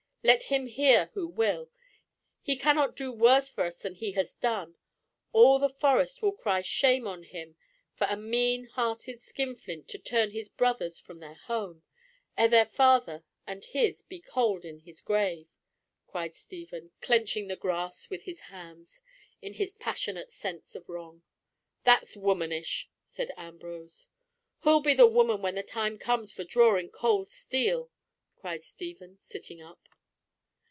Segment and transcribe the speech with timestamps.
[0.23, 1.71] "Let him hear who will!
[2.43, 4.75] He cannot do worse for us than he has done!
[5.33, 7.55] All the Forest will cry shame on him
[7.95, 11.81] for a mean hearted skinflint to turn his brothers from their home,
[12.37, 15.47] ere their father and his, be cold in his grave,"
[16.05, 19.01] cried Stephen, clenching the grass with his hands,
[19.41, 21.23] in his passionate sense of wrong.
[21.83, 24.07] "That's womanish," said Ambrose.
[24.59, 27.89] "Who'll be the woman when the time comes for drawing cold steel?"
[28.35, 29.81] cried Stephen, sitting up.